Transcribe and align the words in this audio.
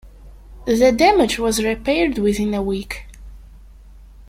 The 0.65 0.91
damage 0.91 1.37
was 1.37 1.63
repaired 1.63 2.17
within 2.17 2.55
a 2.55 2.63
week. 2.63 3.05